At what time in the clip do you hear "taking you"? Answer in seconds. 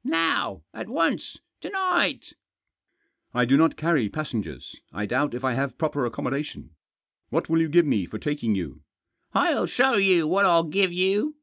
8.18-8.82